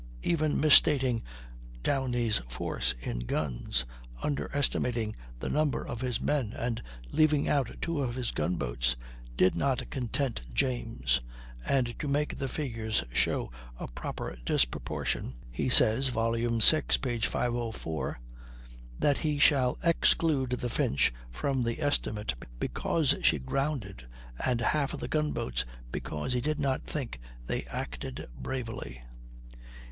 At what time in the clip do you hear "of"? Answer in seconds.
5.85-6.01, 8.01-8.15, 24.95-24.99